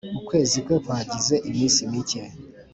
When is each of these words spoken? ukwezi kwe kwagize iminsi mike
ukwezi 0.19 0.57
kwe 0.65 0.75
kwagize 0.83 1.35
iminsi 1.49 1.79
mike 1.91 2.21